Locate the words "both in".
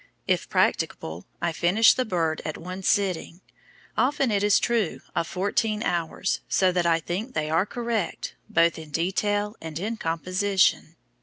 8.49-8.89